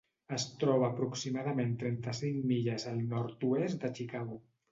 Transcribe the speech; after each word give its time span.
Es 0.35 0.43
troba 0.61 0.87
aproximadament 0.93 1.75
trenta-cinc 1.83 2.49
milles 2.53 2.87
al 2.95 3.05
nord-oest 3.13 3.85
de 3.87 3.93
Chicago. 4.01 4.43